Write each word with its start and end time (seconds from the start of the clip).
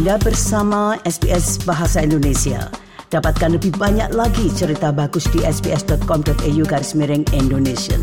Anda 0.00 0.16
bersama 0.16 0.96
SBS 1.04 1.60
Bahasa 1.68 2.00
Indonesia. 2.00 2.72
Dapatkan 3.12 3.60
lebih 3.60 3.76
banyak 3.76 4.16
lagi 4.16 4.48
cerita 4.48 4.96
bagus 4.96 5.28
di 5.28 5.44
sbs.com.au 5.44 6.62
garis 6.64 6.96
miring 6.96 7.28
Indonesia. 7.36 8.00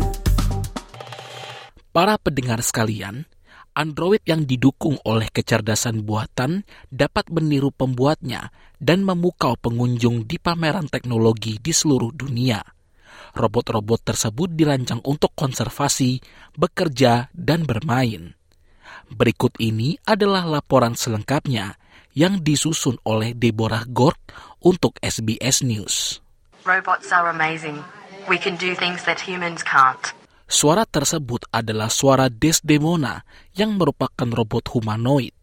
Para 1.90 2.14
pendengar 2.22 2.62
sekalian, 2.62 3.26
Android 3.74 4.22
yang 4.30 4.46
didukung 4.46 5.02
oleh 5.02 5.26
kecerdasan 5.26 6.06
buatan 6.06 6.62
dapat 6.86 7.34
meniru 7.34 7.74
pembuatnya 7.74 8.54
dan 8.78 9.02
memukau 9.02 9.58
pengunjung 9.58 10.22
di 10.22 10.38
pameran 10.38 10.86
teknologi 10.86 11.58
di 11.58 11.74
seluruh 11.74 12.14
dunia. 12.14 12.62
Robot-robot 13.34 14.14
tersebut 14.14 14.54
dirancang 14.54 15.02
untuk 15.02 15.34
konservasi, 15.34 16.22
bekerja, 16.54 17.26
dan 17.34 17.66
bermain. 17.66 18.38
Berikut 19.10 19.58
ini 19.58 19.98
adalah 20.06 20.46
laporan 20.46 20.94
selengkapnya 20.94 21.87
yang 22.16 22.40
disusun 22.44 22.96
oleh 23.04 23.34
Deborah 23.36 23.84
Gord 23.88 24.18
untuk 24.62 24.96
SBS 25.02 25.64
News. 25.64 26.22
Robots 26.64 27.08
are 27.14 27.32
amazing. 27.32 27.80
We 28.28 28.36
can 28.36 28.60
do 28.60 28.76
things 28.76 29.08
that 29.08 29.22
humans 29.24 29.64
can't. 29.64 30.12
Suara 30.48 30.88
tersebut 30.88 31.44
adalah 31.52 31.92
suara 31.92 32.32
Desdemona 32.32 33.20
yang 33.52 33.76
merupakan 33.76 34.24
robot 34.24 34.72
humanoid. 34.72 35.36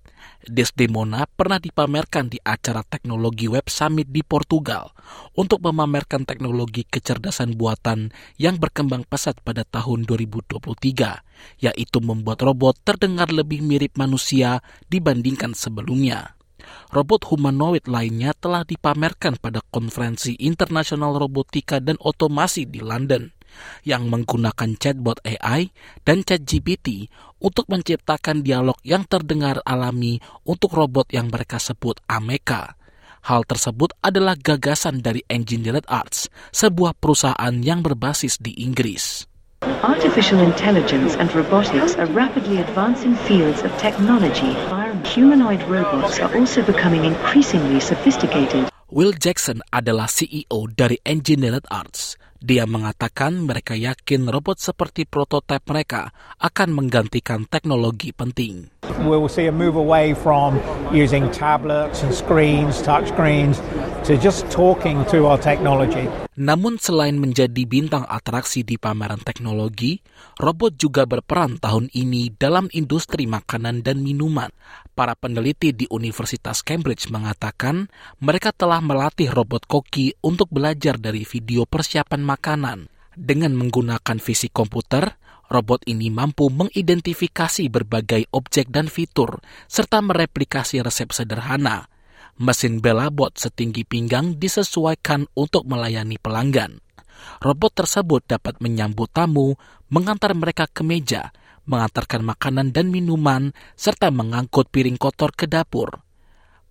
Desdemona 0.46 1.26
pernah 1.26 1.58
dipamerkan 1.58 2.30
di 2.30 2.38
acara 2.38 2.86
teknologi 2.86 3.50
Web 3.50 3.66
Summit 3.66 4.14
di 4.14 4.22
Portugal 4.22 4.94
untuk 5.34 5.62
memamerkan 5.66 6.22
teknologi 6.22 6.86
kecerdasan 6.86 7.58
buatan 7.58 8.14
yang 8.38 8.62
berkembang 8.62 9.10
pesat 9.10 9.42
pada 9.42 9.66
tahun 9.66 10.06
2023, 10.06 11.66
yaitu 11.66 11.98
membuat 11.98 12.46
robot 12.46 12.78
terdengar 12.86 13.34
lebih 13.34 13.66
mirip 13.66 13.98
manusia 13.98 14.62
dibandingkan 14.86 15.58
sebelumnya. 15.58 16.35
Robot 16.94 17.28
humanoid 17.32 17.86
lainnya 17.90 18.32
telah 18.38 18.64
dipamerkan 18.64 19.38
pada 19.42 19.60
konferensi 19.74 20.38
internasional 20.40 21.18
robotika 21.18 21.82
dan 21.82 22.00
otomasi 22.02 22.70
di 22.70 22.80
London 22.80 23.36
yang 23.88 24.12
menggunakan 24.12 24.76
chatbot 24.76 25.24
AI 25.24 25.72
dan 26.04 26.22
ChatGPT 26.28 27.08
untuk 27.40 27.68
menciptakan 27.72 28.44
dialog 28.44 28.76
yang 28.84 29.08
terdengar 29.08 29.64
alami 29.64 30.20
untuk 30.44 30.76
robot 30.76 31.12
yang 31.16 31.32
mereka 31.32 31.62
sebut 31.62 32.00
Ameka. 32.10 32.76
Hal 33.26 33.42
tersebut 33.50 33.98
adalah 34.06 34.38
gagasan 34.38 35.02
dari 35.02 35.26
Engineered 35.26 35.90
Arts, 35.90 36.30
sebuah 36.54 36.94
perusahaan 36.94 37.56
yang 37.58 37.82
berbasis 37.82 38.38
di 38.38 38.54
Inggris. 38.62 39.26
Artificial 39.62 40.40
intelligence 40.40 41.16
and 41.16 41.34
robotics 41.34 41.96
are 41.96 42.06
rapidly 42.08 42.58
advancing 42.58 43.16
fields 43.16 43.62
of 43.64 43.72
technology. 43.78 44.54
Humanoid 45.10 45.64
robots 45.64 46.20
are 46.20 46.36
also 46.36 46.62
becoming 46.62 47.06
increasingly 47.06 47.80
sophisticated. 47.80 48.70
Will 48.92 49.14
Jackson 49.14 49.62
adalah 49.72 50.06
CEO 50.06 50.68
dari 50.76 51.00
Engineered 51.06 51.66
Arts. 51.72 52.18
Dia 52.44 52.68
mengatakan 52.68 53.48
mereka 53.48 53.80
yakin 53.80 54.28
robot 54.28 54.60
seperti 54.60 55.08
prototipe 55.08 55.72
mereka 55.72 56.12
akan 56.44 56.76
menggantikan 56.76 57.48
teknologi 57.48 58.12
penting. 58.12 58.68
We 59.08 59.16
will 59.16 59.32
see 59.32 59.48
a 59.48 59.56
move 59.56 59.80
away 59.80 60.12
from 60.12 60.60
using 60.92 61.32
tablets 61.32 62.04
and 62.04 62.12
screens, 62.12 62.84
touch 62.84 63.08
screens, 63.10 63.64
to 64.04 64.20
just 64.20 64.46
talking 64.52 65.08
to 65.10 65.32
our 65.32 65.40
technology. 65.40 66.12
Namun 66.36 66.76
selain 66.76 67.16
menjadi 67.16 67.64
bintang 67.64 68.04
atraksi 68.12 68.68
di 68.68 68.76
pameran 68.76 69.24
teknologi, 69.24 70.04
robot 70.36 70.76
juga 70.76 71.08
berperan 71.08 71.56
tahun 71.64 71.88
ini 71.96 72.36
dalam 72.36 72.68
industri 72.76 73.24
makanan 73.24 73.88
dan 73.88 74.04
minuman. 74.04 74.52
Para 74.92 75.16
peneliti 75.16 75.72
di 75.72 75.88
Universitas 75.88 76.60
Cambridge 76.60 77.08
mengatakan 77.08 77.88
mereka 78.20 78.52
telah 78.52 78.84
melatih 78.84 79.32
robot 79.32 79.64
koki 79.64 80.12
untuk 80.28 80.52
belajar 80.52 81.00
dari 81.00 81.24
video 81.24 81.64
persiapan 81.64 82.20
makanan. 82.26 82.90
Dengan 83.14 83.54
menggunakan 83.54 84.18
visi 84.20 84.50
komputer, 84.50 85.16
robot 85.48 85.86
ini 85.88 86.10
mampu 86.10 86.50
mengidentifikasi 86.50 87.70
berbagai 87.70 88.28
objek 88.34 88.68
dan 88.74 88.90
fitur, 88.90 89.40
serta 89.70 90.02
mereplikasi 90.02 90.82
resep 90.82 91.14
sederhana. 91.14 91.88
Mesin 92.36 92.84
Belabot 92.84 93.32
setinggi 93.32 93.88
pinggang 93.88 94.36
disesuaikan 94.36 95.32
untuk 95.40 95.64
melayani 95.64 96.20
pelanggan. 96.20 96.84
Robot 97.40 97.86
tersebut 97.86 98.28
dapat 98.28 98.60
menyambut 98.60 99.08
tamu, 99.08 99.56
mengantar 99.88 100.36
mereka 100.36 100.68
ke 100.68 100.84
meja, 100.84 101.32
mengantarkan 101.66 102.22
makanan 102.22 102.76
dan 102.76 102.92
minuman, 102.92 103.56
serta 103.80 104.14
mengangkut 104.14 104.70
piring 104.70 105.00
kotor 105.00 105.34
ke 105.34 105.50
dapur. 105.50 106.05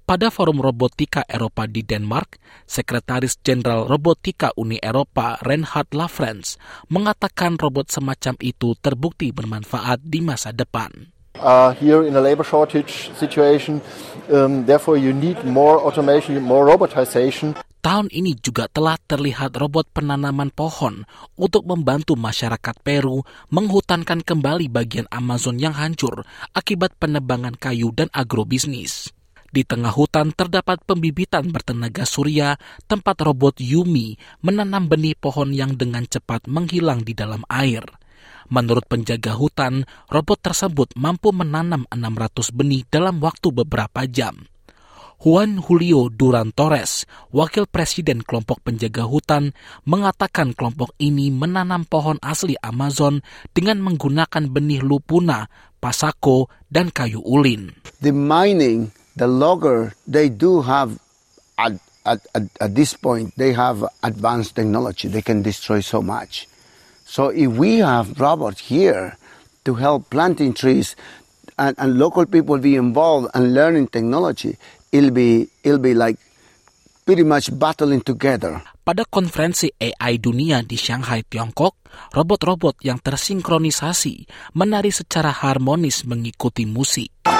Pada 0.05 0.29
Forum 0.29 0.61
Robotika 0.61 1.25
Eropa 1.25 1.65
di 1.65 1.81
Denmark, 1.81 2.37
Sekretaris 2.69 3.41
Jenderal 3.41 3.89
Robotika 3.89 4.53
Uni 4.53 4.77
Eropa 4.77 5.41
Reinhard 5.41 5.97
Lafrens 5.97 6.61
mengatakan 6.93 7.57
robot 7.57 7.89
semacam 7.89 8.37
itu 8.45 8.77
terbukti 8.85 9.33
bermanfaat 9.33 10.05
di 10.05 10.21
masa 10.21 10.53
depan. 10.53 11.09
Uh, 11.41 11.73
here 11.81 12.05
in 12.05 12.13
a 12.13 12.21
labor 12.21 12.45
shortage 12.45 13.09
situation, 13.17 13.81
um, 14.29 14.69
therefore 14.69 15.01
you 15.01 15.17
need 15.17 15.41
more 15.49 15.81
automation, 15.81 16.37
more 16.45 16.69
robotization. 16.69 17.57
Tahun 17.81 18.13
ini 18.13 18.37
juga 18.37 18.69
telah 18.69 19.01
terlihat 19.09 19.57
robot 19.57 19.89
penanaman 19.89 20.53
pohon 20.53 21.09
untuk 21.33 21.65
membantu 21.65 22.13
masyarakat 22.13 22.77
Peru 22.85 23.25
menghutankan 23.49 24.21
kembali 24.21 24.69
bagian 24.69 25.09
Amazon 25.09 25.57
yang 25.57 25.73
hancur 25.73 26.29
akibat 26.53 26.93
penebangan 27.01 27.57
kayu 27.57 27.89
dan 27.97 28.13
agrobisnis. 28.13 29.09
Di 29.55 29.63
tengah 29.63 29.95
hutan 29.95 30.35
terdapat 30.35 30.83
pembibitan 30.83 31.47
bertenaga 31.47 32.03
surya 32.03 32.59
tempat 32.91 33.23
robot 33.23 33.63
Yumi 33.63 34.19
menanam 34.43 34.91
benih 34.91 35.15
pohon 35.15 35.55
yang 35.55 35.79
dengan 35.79 36.03
cepat 36.11 36.51
menghilang 36.51 37.07
di 37.07 37.15
dalam 37.15 37.47
air. 37.47 37.87
Menurut 38.51 38.83
penjaga 38.91 39.39
hutan, 39.39 39.87
robot 40.11 40.43
tersebut 40.43 40.99
mampu 40.99 41.31
menanam 41.31 41.87
600 41.87 42.51
benih 42.51 42.83
dalam 42.91 43.23
waktu 43.23 43.55
beberapa 43.55 44.03
jam. 44.11 44.43
Juan 45.23 45.63
Julio 45.63 46.11
Duran 46.11 46.51
Torres, 46.51 47.07
wakil 47.31 47.71
presiden 47.71 48.27
kelompok 48.27 48.59
penjaga 48.59 49.07
hutan, 49.07 49.55
mengatakan 49.87 50.51
kelompok 50.59 50.99
ini 50.99 51.31
menanam 51.31 51.87
pohon 51.87 52.19
asli 52.27 52.59
Amazon 52.59 53.23
dengan 53.55 53.79
menggunakan 53.87 54.51
benih 54.51 54.83
lupuna, 54.83 55.47
pasako, 55.79 56.51
dan 56.67 56.91
kayu 56.91 57.23
ulin. 57.23 57.71
The 58.03 58.11
mining 58.11 59.04
the 59.17 59.27
logger, 59.27 59.95
they 60.07 60.29
do 60.29 60.63
have, 60.63 60.99
at, 61.59 61.73
at, 62.05 62.21
at, 62.35 62.43
at 62.61 62.75
this 62.75 62.95
point, 62.95 63.35
they 63.37 63.53
have 63.53 63.85
advanced 64.03 64.57
technology. 64.57 65.09
They 65.09 65.23
can 65.23 65.43
destroy 65.43 65.81
so 65.81 66.03
much. 66.03 66.49
So 67.05 67.29
if 67.29 67.51
we 67.53 67.79
have 67.79 68.19
robots 68.19 68.61
here 68.61 69.17
to 69.65 69.75
help 69.75 70.11
planting 70.11 70.53
trees 70.53 70.97
and, 71.59 71.77
and 71.79 71.99
local 71.99 72.27
people 72.27 72.59
be 72.59 72.77
involved 72.77 73.31
and 73.35 73.55
learning 73.55 73.89
technology, 73.89 74.59
it'll 74.91 75.11
be, 75.13 75.49
it'll 75.63 75.79
be 75.79 75.95
like 75.95 76.19
pretty 77.05 77.23
much 77.23 77.53
battling 77.57 78.01
together. 78.01 78.63
Pada 78.85 79.09
konferensi 79.09 79.73
AI 79.81 80.21
dunia 80.21 80.61
di 80.61 80.77
Shanghai, 80.77 81.25
Tiongkok, 81.25 81.89
robot-robot 82.13 82.85
yang 82.85 83.01
tersinkronisasi 83.01 84.29
menari 84.53 84.93
secara 84.93 85.33
harmonis 85.33 86.05
mengikuti 86.05 86.69
musik. 86.69 87.34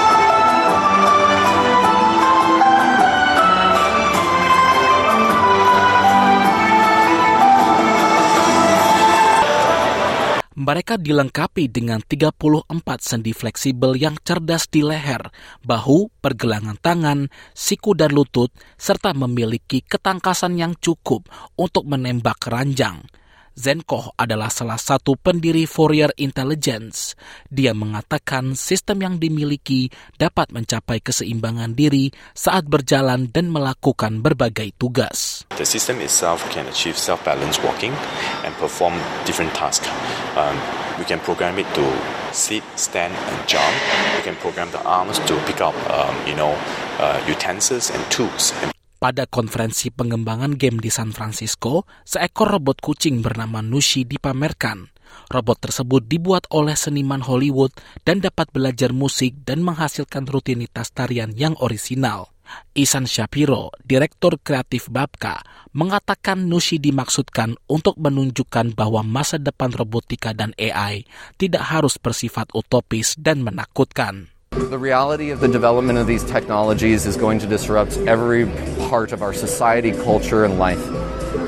Mereka 10.65 10.97
dilengkapi 10.97 11.69
dengan 11.69 12.01
34 12.01 12.65
sendi 12.97 13.37
fleksibel 13.37 13.93
yang 13.93 14.17
cerdas 14.25 14.65
di 14.65 14.81
leher, 14.81 15.29
bahu, 15.61 16.09
pergelangan 16.25 16.81
tangan, 16.81 17.29
siku 17.53 17.93
dan 17.93 18.09
lutut, 18.09 18.49
serta 18.73 19.13
memiliki 19.13 19.85
ketangkasan 19.85 20.57
yang 20.57 20.73
cukup 20.81 21.29
untuk 21.53 21.85
menembak 21.85 22.41
ranjang. 22.49 23.05
Zenkoh 23.55 24.11
adalah 24.19 24.51
salah 24.51 24.75
satu 24.75 25.15
pendiri 25.15 25.63
Fourier 25.63 26.11
Intelligence. 26.19 27.15
Dia 27.47 27.71
mengatakan 27.71 28.51
sistem 28.51 28.99
yang 28.99 29.15
dimiliki 29.15 29.87
dapat 30.19 30.51
mencapai 30.51 30.99
keseimbangan 30.99 31.71
diri 31.71 32.11
saat 32.35 32.67
berjalan 32.67 33.31
dan 33.31 33.47
melakukan 33.47 34.19
berbagai 34.19 34.75
tugas. 34.75 35.47
The 35.55 35.63
system 35.63 36.03
itself 36.03 36.43
can 36.51 36.67
achieve 36.67 36.99
self-balanced 36.99 37.63
walking 37.63 37.95
and 38.43 38.51
perform 38.59 38.99
different 39.23 39.55
tasks. 39.55 39.87
Um, 40.35 40.59
we 40.99 41.07
can 41.07 41.23
program 41.23 41.55
it 41.55 41.67
to 41.79 41.87
sit, 42.35 42.63
stand, 42.75 43.15
and 43.15 43.39
jump. 43.47 43.71
We 44.19 44.27
can 44.27 44.35
program 44.43 44.67
the 44.75 44.83
arms 44.83 45.15
to 45.31 45.33
pick 45.47 45.63
up, 45.63 45.75
um, 45.87 46.11
you 46.27 46.35
know, 46.35 46.59
uh, 46.99 47.23
utensils 47.23 47.87
and 47.87 48.03
tools. 48.11 48.51
And 48.59 48.74
pada 49.05 49.29
konferensi 49.29 49.93
pengembangan 49.93 50.57
game 50.57 50.81
di 50.81 50.89
San 50.89 51.13
Francisco, 51.13 51.85
seekor 52.01 52.57
robot 52.57 52.81
kucing 52.81 53.21
bernama 53.21 53.61
Nushi 53.61 54.01
dipamerkan. 54.01 54.89
Robot 55.29 55.61
tersebut 55.61 56.09
dibuat 56.09 56.49
oleh 56.49 56.73
seniman 56.73 57.21
Hollywood 57.21 57.69
dan 58.01 58.17
dapat 58.17 58.49
belajar 58.49 58.97
musik 58.97 59.45
dan 59.45 59.61
menghasilkan 59.61 60.25
rutinitas 60.25 60.89
tarian 60.89 61.29
yang 61.37 61.53
orisinal. 61.61 62.33
Isan 62.73 63.05
Shapiro, 63.05 63.69
Direktur 63.85 64.41
Kreatif 64.41 64.89
Babka, 64.89 65.45
mengatakan 65.77 66.49
Nushi 66.49 66.81
dimaksudkan 66.81 67.61
untuk 67.69 68.01
menunjukkan 68.01 68.73
bahwa 68.73 69.05
masa 69.05 69.37
depan 69.37 69.69
robotika 69.69 70.33
dan 70.33 70.57
AI 70.57 71.05
tidak 71.37 71.61
harus 71.61 72.01
bersifat 72.01 72.49
utopis 72.57 73.13
dan 73.21 73.45
menakutkan. 73.45 74.33
The 74.55 74.79
reality 74.79 75.35
of 75.35 75.43
the 75.43 75.51
development 75.51 75.99
of 75.99 76.07
these 76.07 76.23
technologies 76.23 77.03
is 77.03 77.19
going 77.19 77.43
to 77.43 77.47
disrupt 77.47 77.99
every 78.07 78.47
part 78.87 79.11
of 79.11 79.19
our 79.19 79.35
society, 79.35 79.91
culture, 79.91 80.47
and 80.47 80.55
life. 80.55 80.79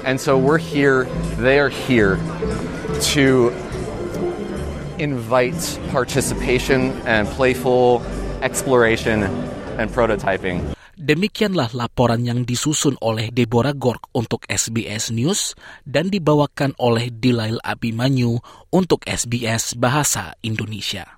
And 0.03 0.19
so 0.19 0.35
we're 0.35 0.59
here, 0.59 1.07
they 1.39 1.55
are 1.55 1.71
here 1.71 2.19
to 3.15 3.55
invite 4.99 5.55
participation 5.87 6.99
and 7.07 7.31
playful 7.31 8.03
exploration 8.43 9.23
and 9.79 9.87
prototyping. 9.87 10.75
Demikianlah 10.99 11.71
laporan 11.79 12.27
yang 12.27 12.43
disusun 12.43 12.99
oleh 12.99 13.31
Deborah 13.31 13.71
Gork 13.71 14.11
untuk 14.11 14.43
SBS 14.51 15.15
News 15.15 15.55
dan 15.87 16.11
dibawakan 16.11 16.75
oleh 16.75 17.07
Dilail 17.07 17.63
Abimanyu 17.63 18.43
untuk 18.75 19.07
SBS 19.07 19.79
Bahasa 19.79 20.35
Indonesia. 20.43 21.17